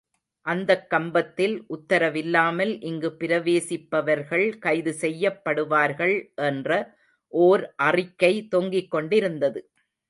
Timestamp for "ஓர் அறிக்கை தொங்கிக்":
7.27-8.91